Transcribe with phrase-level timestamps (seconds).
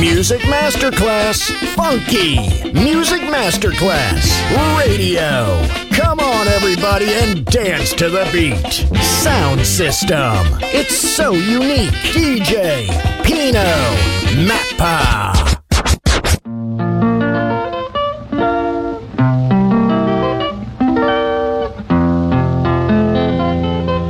[0.00, 2.36] Music Masterclass Funky.
[2.72, 4.30] Music Masterclass
[4.78, 5.60] Radio.
[5.90, 8.72] Come on, everybody, and dance to the beat.
[9.02, 10.36] Sound system.
[10.62, 11.90] It's so unique.
[12.14, 12.86] DJ
[13.24, 13.64] Pino
[14.46, 15.34] Mappa.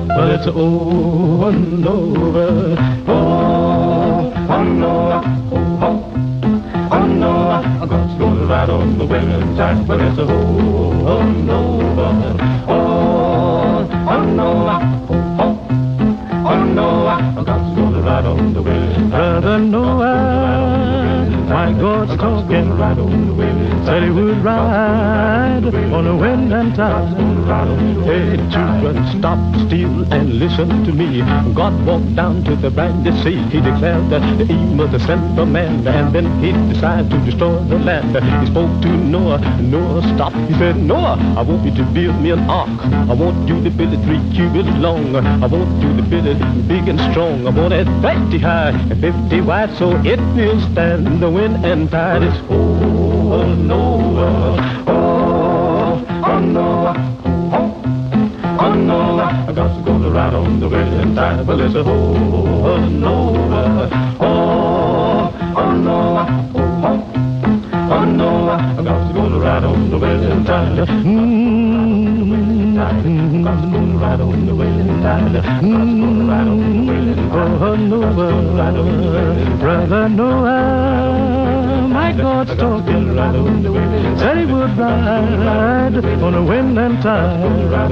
[0.09, 2.88] But it's over and over.
[9.59, 9.87] Side.
[9.89, 12.11] But it's over and over.
[12.69, 14.49] Oh, oh no,
[16.47, 19.11] oh, no, I got to go right on the side.
[19.11, 26.15] Brother Noah, my God's talking right on the winning Said he would ride on the
[26.15, 27.17] wind and tide.
[28.05, 31.21] Hey, children, stop still and listen to me.
[31.55, 33.41] God walked down to the brandy sea.
[33.49, 37.59] He declared that the evil the sent a man, and then he decided to destroy
[37.65, 38.15] the land.
[38.43, 39.41] He spoke to Noah.
[39.61, 40.37] Noah stopped.
[40.37, 42.69] He said, Noah, I want you to build me an ark.
[43.09, 45.17] I want you to build it three cubits long.
[45.17, 47.47] I want you to build it big and strong.
[47.47, 51.91] I want it 50 high and 50 wide so it will stand the wind and
[51.91, 52.23] tide.
[53.33, 56.95] Oh, Noah, oh, oh Noah.
[58.61, 61.79] Oh no, I got to go to ride on the wailing tide, but it's a
[61.81, 63.37] oh, oh no,
[64.21, 66.19] oh, oh no,
[66.55, 66.99] oh, oh,
[67.93, 70.89] oh no, I got to go to ride on the wailing tide.
[70.89, 72.29] Mm-hmm.
[72.77, 75.33] Got to go to ride on the wailing tide.
[75.33, 77.59] Got to go to ride on the wailing tide.
[77.61, 78.13] Oh Noah,
[79.59, 81.58] brother Noah,
[82.17, 87.89] God's talking right on the wailing Said he would ride on the wind and tide.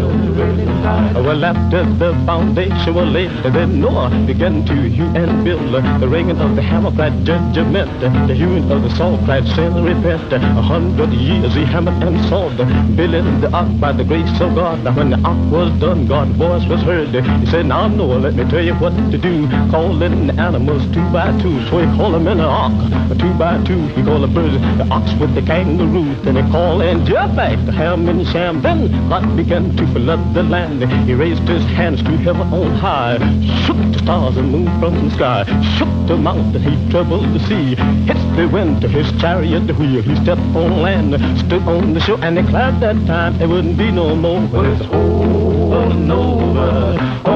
[1.14, 5.72] Well, after the foundation was laid, then Noah began to hew and build.
[6.00, 10.32] The ringing of the hammer cried judgment, the hewing of the saw cried sin repent.
[10.32, 12.56] A hundred years he hammered and sawed,
[12.96, 14.84] building the ark by the grace of God.
[14.96, 17.08] When the ark was done, God's voice was heard.
[17.08, 19.48] He said, Now Noah, let me tell you what to do.
[19.70, 22.72] Calling the animals two by two, so he called them in the ark.
[23.18, 26.14] Two by two, he the birds, the ox with the kangaroo.
[26.22, 28.62] Then he called and jump back the ham and Shem.
[28.62, 30.82] Then God began to flood the land.
[31.06, 33.18] He raised his hands to heaven on high,
[33.66, 35.44] shook the stars and moon from the sky,
[35.76, 40.02] shook the mountain, he troubled the sea, hit the wind to his chariot wheel.
[40.02, 43.90] He stepped on land, stood on the shore, and declared that time there wouldn't be
[43.90, 44.66] no more.
[44.66, 47.35] It's over and over.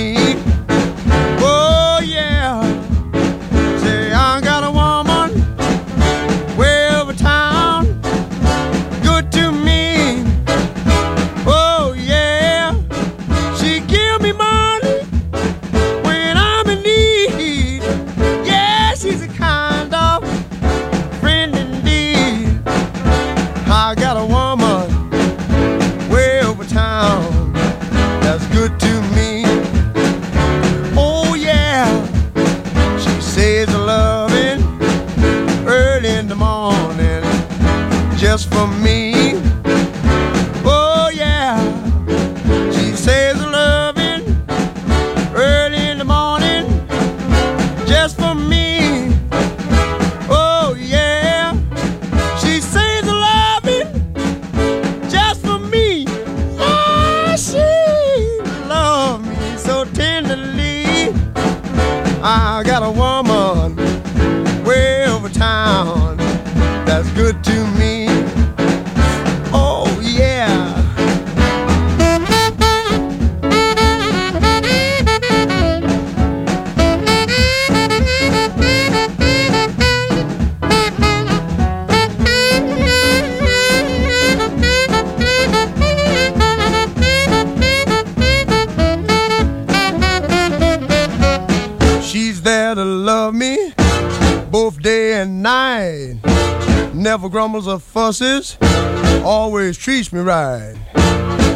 [98.21, 100.75] always treats me right.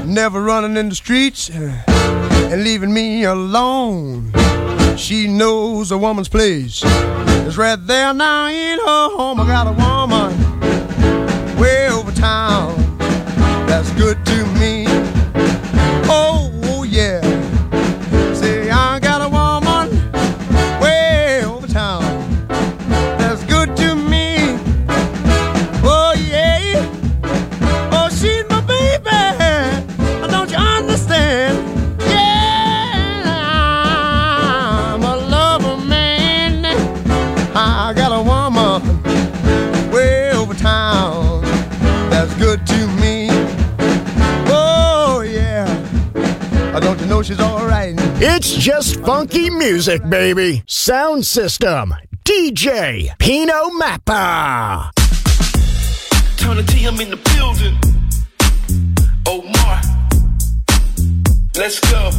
[0.04, 1.84] Never running in the streets eh,
[2.52, 4.34] and leaving me alone.
[4.98, 6.84] She knows a woman's place.
[7.46, 9.40] is right there now in her home.
[9.42, 10.25] I got a woman.
[49.06, 50.64] Funky music, baby.
[50.66, 51.94] Sound system.
[52.24, 54.90] DJ Pino Mappa.
[56.38, 57.78] Turn the TM in the building.
[59.28, 59.82] Omar.
[61.56, 62.10] Let's go.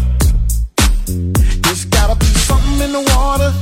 [1.06, 3.52] There's gotta be something in the water.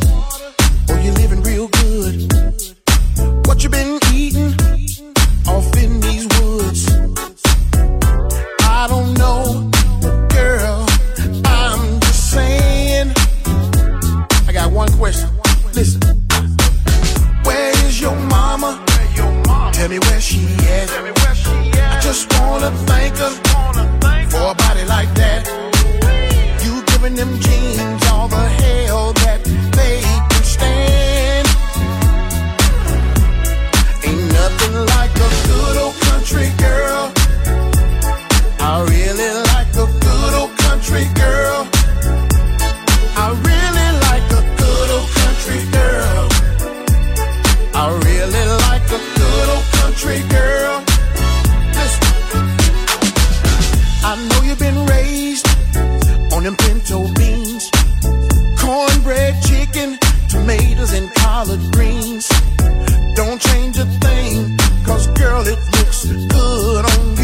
[0.90, 2.30] Or you're living real good.
[3.46, 4.54] What you been eating
[5.48, 6.92] off in these woods?
[8.60, 9.63] I don't know.
[15.04, 15.28] question.
[15.74, 16.00] Listen.
[17.44, 18.82] Where is your mama?
[19.74, 20.40] Tell me where she
[20.76, 20.88] at.
[20.88, 23.32] I just wanna thank her
[24.32, 25.42] for a body like that.
[26.64, 27.73] You giving them jeans
[56.94, 57.70] pinto beans,
[58.58, 59.98] cornbread, chicken,
[60.28, 62.28] tomatoes, and collard greens.
[63.14, 67.23] Don't change a thing, cause girl, it looks good on you.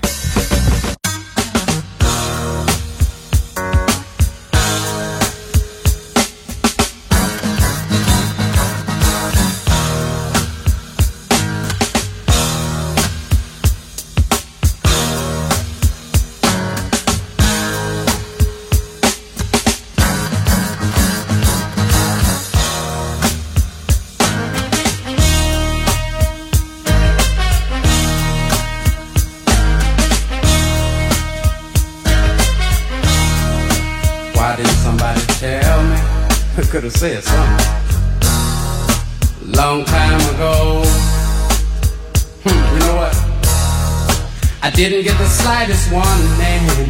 [44.89, 46.89] Didn't get the slightest warning.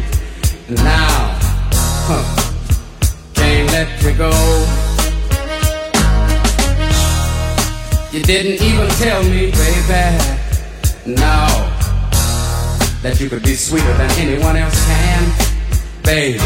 [0.68, 1.38] And now,
[2.08, 2.24] huh,
[3.34, 4.32] can't let you go.
[8.12, 10.08] You didn't even tell me, baby,
[11.04, 11.44] no,
[13.02, 15.22] that you could be sweeter than anyone else can,
[16.02, 16.40] baby.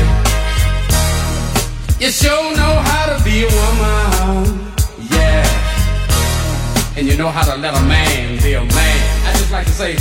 [2.01, 4.75] You sure know how to be a woman,
[5.13, 6.97] yeah.
[6.97, 9.27] And you know how to let a man be a man.
[9.27, 9.97] I just like to say,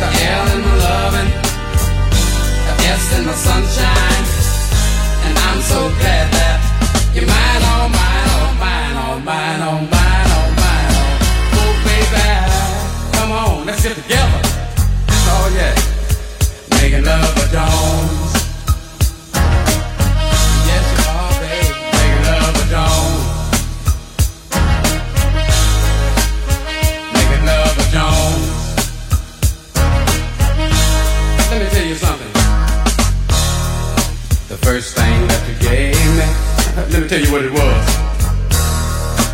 [0.00, 1.30] the L in my loving,
[2.66, 4.24] the S in the sunshine,
[5.26, 6.58] and I'm so glad that
[7.14, 12.26] you're mine, oh mine, oh mine, oh mine, oh mine, oh mine, oh, oh baby,
[13.16, 14.40] come on, let's get together.
[15.30, 15.74] Oh yeah,
[16.80, 18.37] making love a Jones.
[34.68, 36.28] First thing that you gave me,
[36.92, 37.84] let me tell you what it was.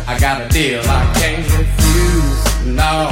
[0.07, 2.39] I got a deal I can't refuse.
[2.71, 3.11] No.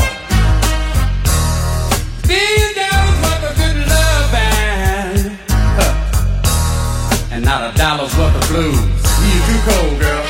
[2.23, 5.35] These days worth of good loving.
[5.75, 8.79] Huh and not a dollar's worth of blues.
[9.27, 10.23] You too cold, girl.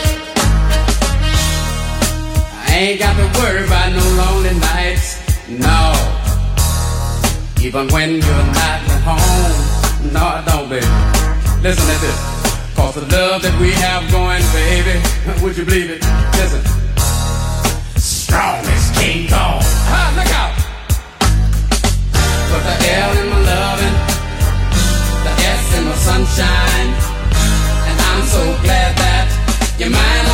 [2.66, 5.94] I ain't got to worry about no lonely nights, no.
[7.62, 11.23] Even when you're not at home, no, I don't, baby.
[11.64, 12.20] Listen to this.
[12.76, 15.00] Cause the love that we have going, baby,
[15.42, 16.04] would you believe it?
[16.36, 16.60] Listen.
[17.96, 19.64] Strong as King Kong.
[19.64, 20.60] Ha, look out!
[22.52, 23.96] Put the L in my loving,
[25.24, 26.90] the S in my sunshine.
[27.88, 29.32] And I'm so glad that
[29.80, 30.33] you're mine,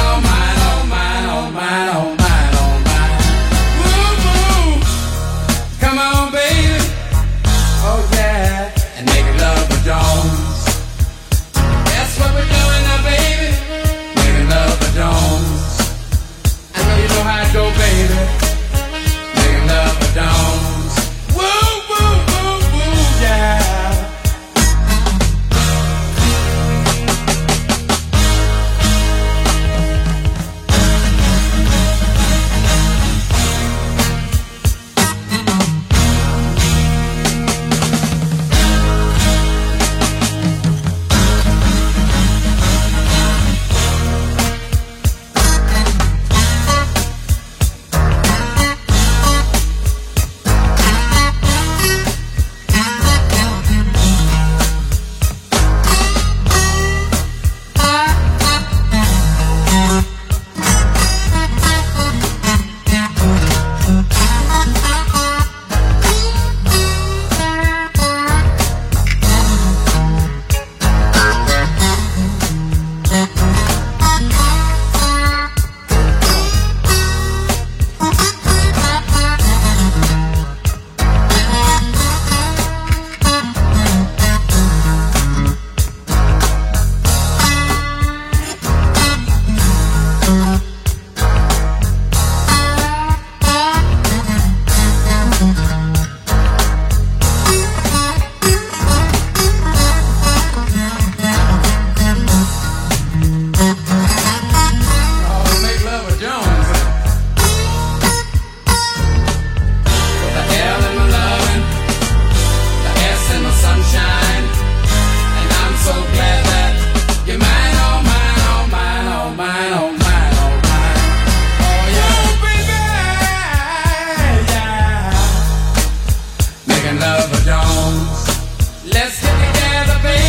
[129.85, 130.28] never been.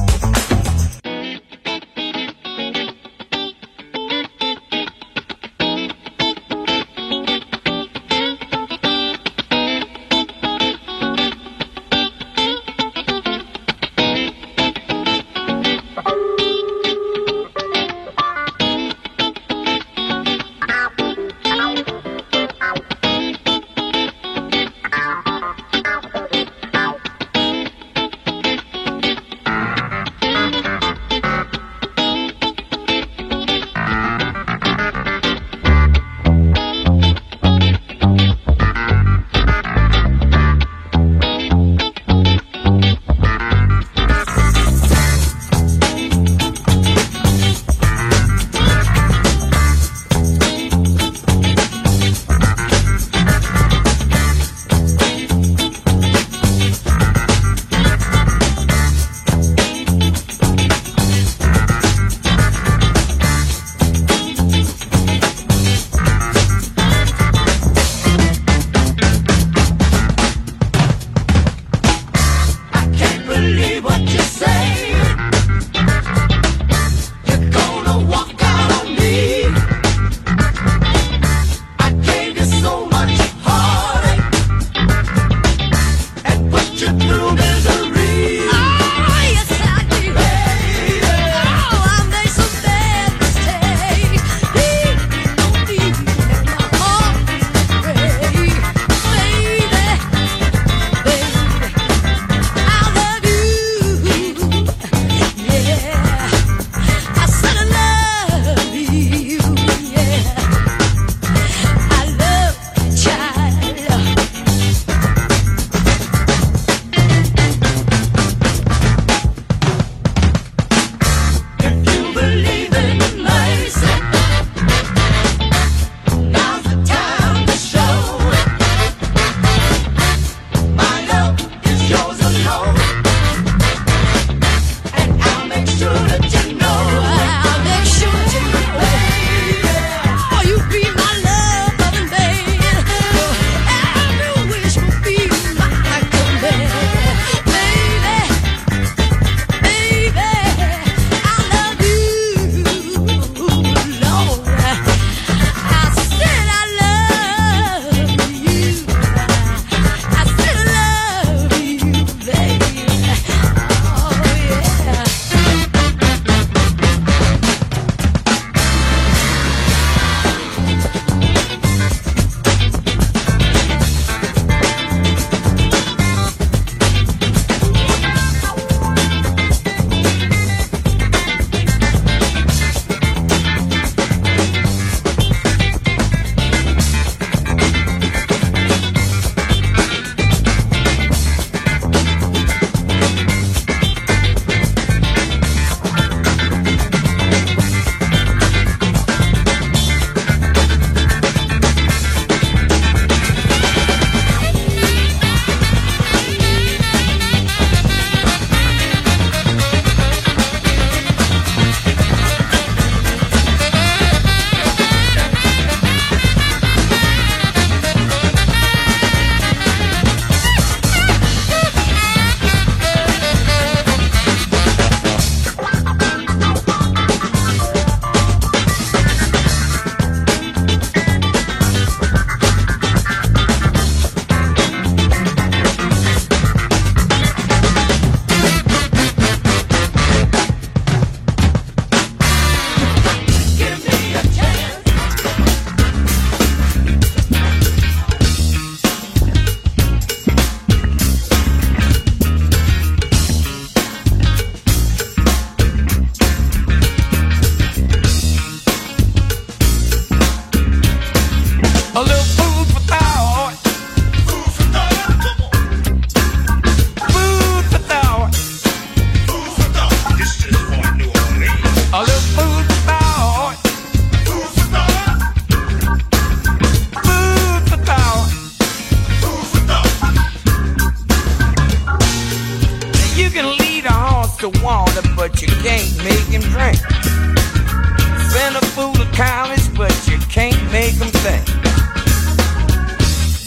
[289.13, 291.47] college, but you can't make them think.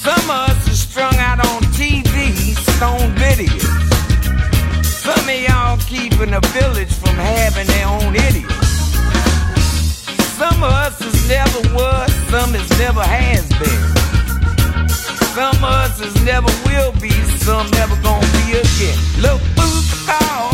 [0.05, 3.65] Some of us are strung out on TV, stone videos.
[4.85, 8.55] Some of y'all keeping the village from having their own idiots.
[10.37, 13.95] Some of us is never was, some is never has been.
[15.35, 18.99] Some of us is never will be, some never gonna be again.
[19.21, 20.54] Look who's call.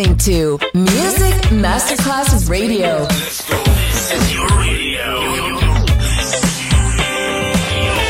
[0.00, 3.04] listening to Music Masterclass Radio.
[3.06, 5.20] This is your radio.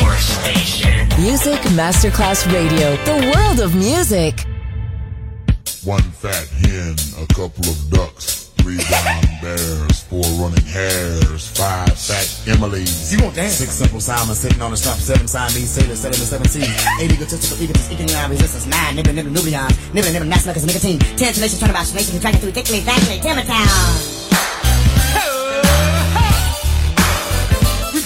[0.05, 1.09] Your station.
[1.20, 4.47] Music Masterclass Radio, the world of music.
[5.84, 8.39] One fat hen, a couple of ducks
[8.70, 13.12] Three brown bears, four running hares, five fat Emily's.
[13.12, 13.54] You won't dance.
[13.54, 15.00] Six simple Simon sitting on the stump.
[15.00, 16.70] seven Siamese sailors, seven to seventeen.
[17.02, 18.70] Eight egotistical egotists, economic resistance.
[18.70, 21.00] Nine nibble nibble nucleons, nibble nibble not nicotine.
[21.18, 23.66] Ten tenacious turnabout, nation contracting through thickly, factly, timber town.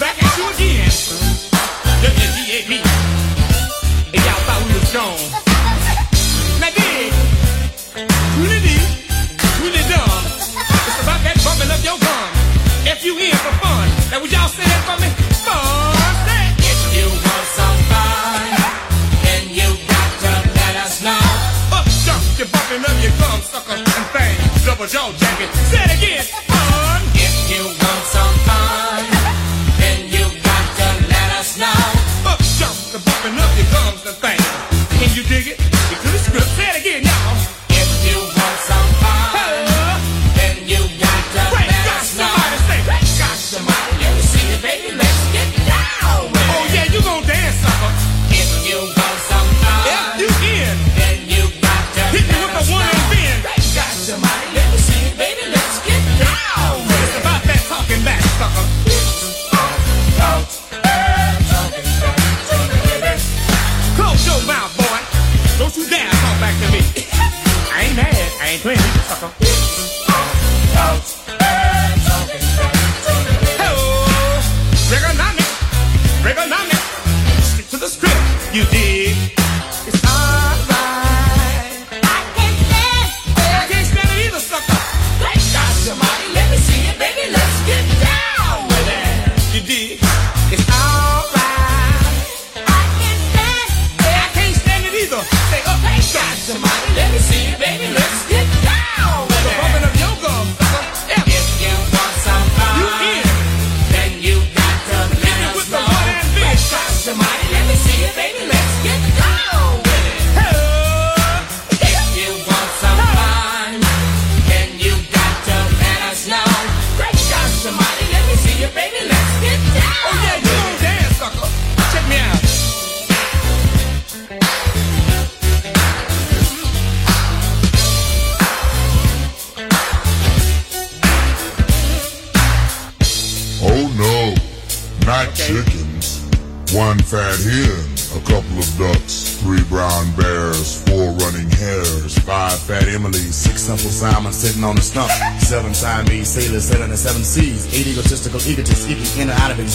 [0.01, 0.89] Back at you again.
[0.89, 2.81] Just as he ate me.
[2.81, 5.44] And y'all thought we was.
[24.87, 25.49] Joe jacket.
[25.71, 26.54] Say it again.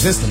[0.03, 0.30] existence.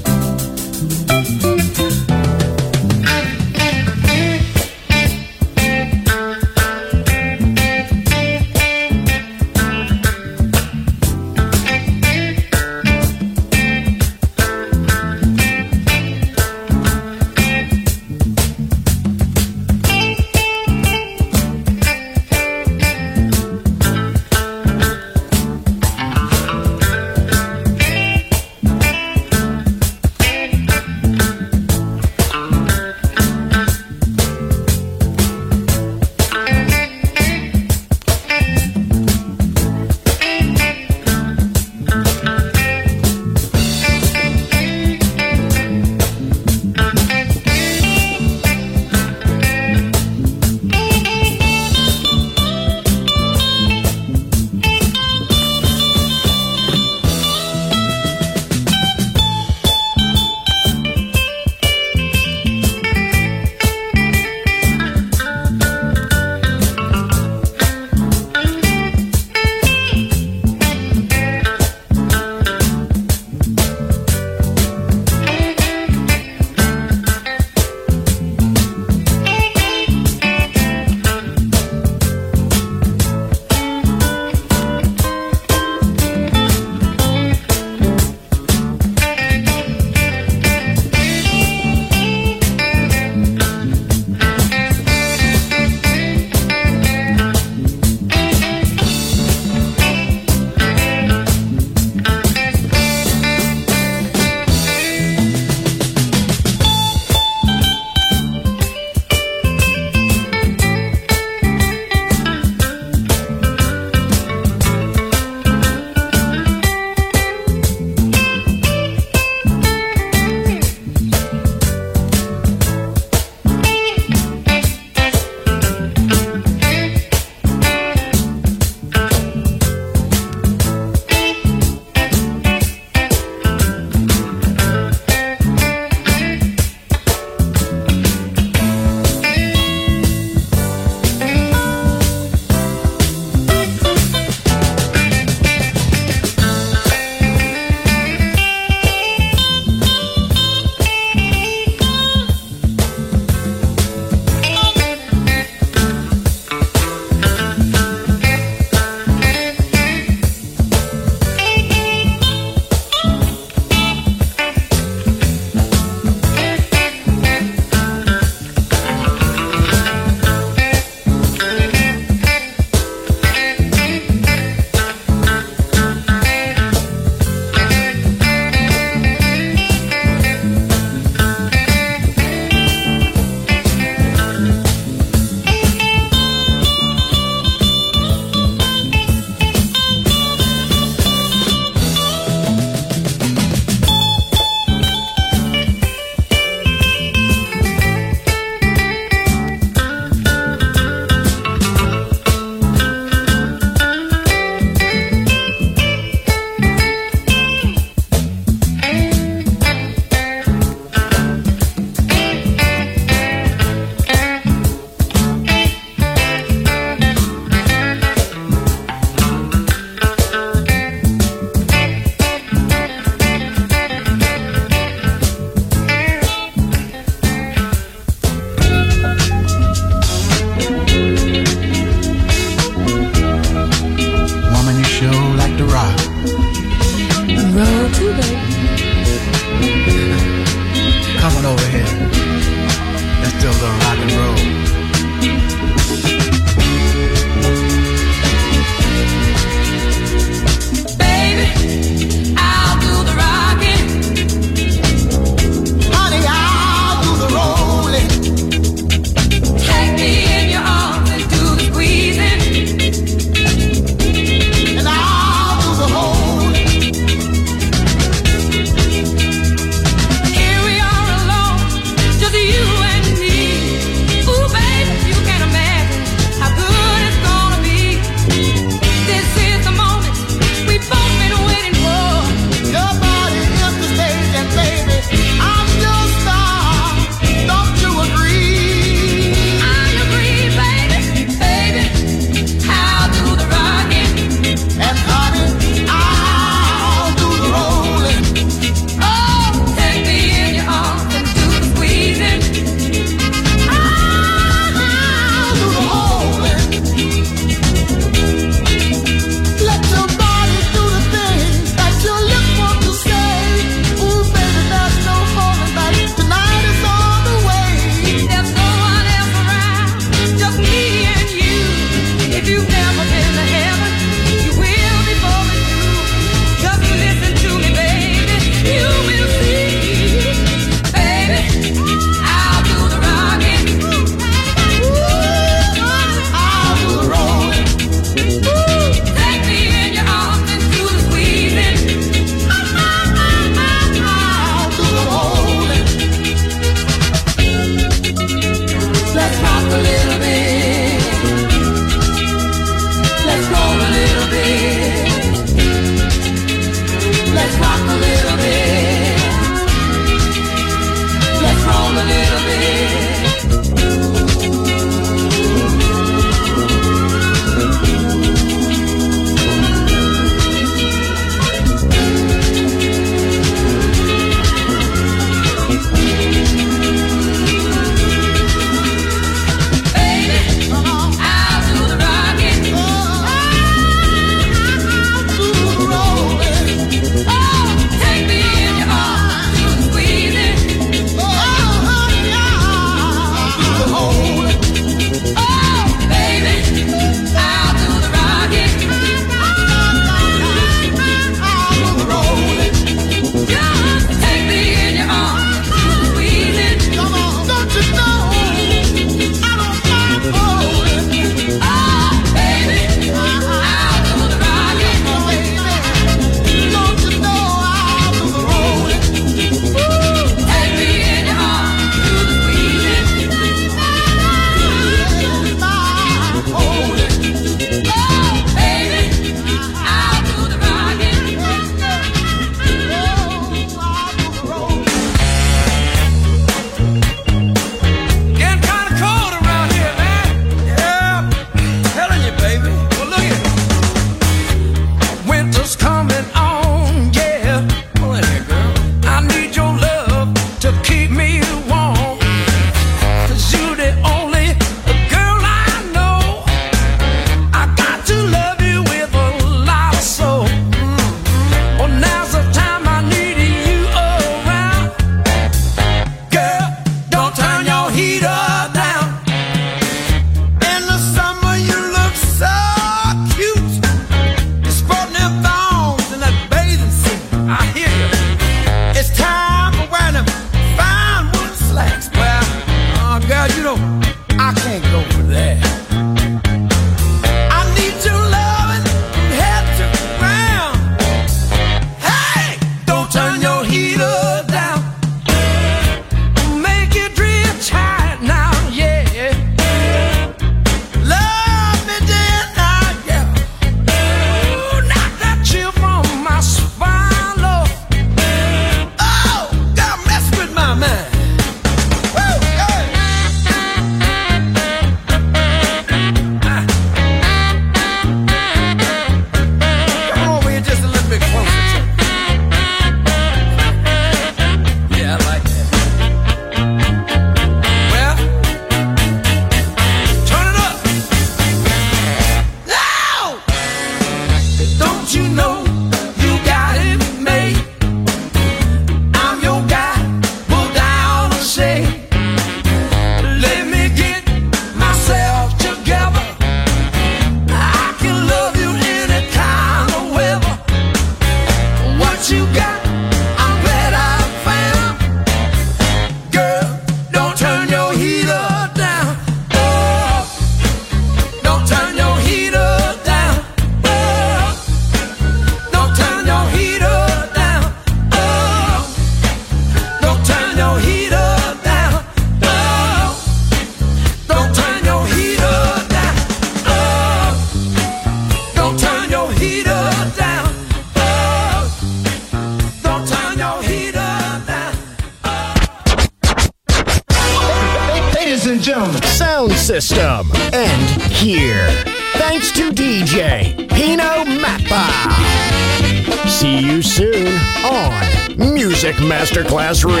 [599.71, 600.00] Masterclass Radio.